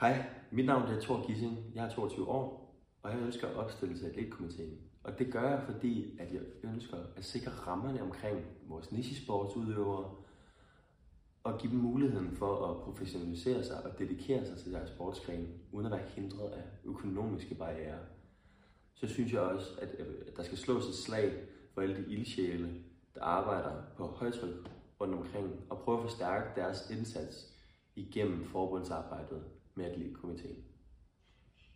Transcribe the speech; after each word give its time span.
Hej, 0.00 0.24
mit 0.50 0.66
navn 0.66 0.82
er 0.82 1.00
Thor 1.00 1.26
Gissing. 1.26 1.58
Jeg 1.74 1.84
er 1.84 1.90
22 1.90 2.28
år, 2.28 2.74
og 3.02 3.10
jeg 3.10 3.20
ønsker 3.20 3.48
at 3.48 3.54
opstille 3.54 3.98
til 3.98 4.06
atletkomiteen. 4.06 4.78
Og 5.04 5.18
det 5.18 5.32
gør 5.32 5.50
jeg, 5.50 5.62
fordi 5.62 6.18
at 6.18 6.32
jeg 6.32 6.40
ønsker 6.62 6.96
at 7.16 7.24
sikre 7.24 7.50
rammerne 7.50 8.02
omkring 8.02 8.46
vores 8.68 8.92
nichesportsudøvere, 8.92 10.10
og 11.44 11.58
give 11.58 11.72
dem 11.72 11.80
muligheden 11.80 12.36
for 12.36 12.66
at 12.66 12.82
professionalisere 12.82 13.64
sig 13.64 13.84
og 13.84 13.98
dedikere 13.98 14.46
sig 14.46 14.58
til 14.58 14.72
deres 14.72 14.90
sportsgren, 14.90 15.48
uden 15.72 15.86
at 15.86 15.92
være 15.92 16.08
hindret 16.08 16.50
af 16.50 16.62
økonomiske 16.84 17.54
barriere. 17.54 17.98
Så 18.94 19.06
synes 19.06 19.32
jeg 19.32 19.40
også, 19.40 19.70
øh, 19.98 20.06
at 20.26 20.36
der 20.36 20.42
skal 20.42 20.58
slås 20.58 20.88
et 20.88 20.94
slag 20.94 21.32
for 21.74 21.80
alle 21.80 21.96
de 21.96 22.12
ildsjæle, 22.12 22.74
der 23.14 23.22
arbejder 23.22 23.82
på 23.96 24.06
højtryk 24.06 24.70
rundt 25.00 25.14
omkring, 25.14 25.50
og 25.70 25.78
prøve 25.78 25.98
at 25.98 26.02
forstærke 26.02 26.60
deres 26.60 26.90
indsats 26.90 27.52
igennem 27.96 28.44
forbundsarbejdet 28.44 29.42
med 29.74 29.86
Atletkomiteen. 29.86 30.73